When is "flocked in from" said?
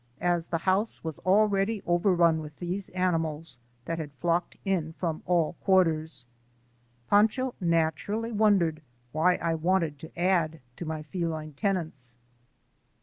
4.13-5.21